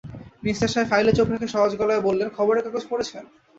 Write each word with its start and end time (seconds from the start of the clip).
Minister 0.43 0.71
সাহেব 0.73 0.87
ফাইলে 0.91 1.11
চোখ 1.17 1.27
রেখে 1.29 1.47
সহজ 1.47 1.71
গলায় 1.79 2.05
বললেন, 2.07 2.27
খবরের 2.37 2.63
কাগজ 2.65 2.83
পড়েছেন? 2.91 3.23